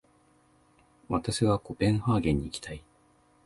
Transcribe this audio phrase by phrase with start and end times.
[1.09, 2.81] 私はコペンハーゲンに行きたい。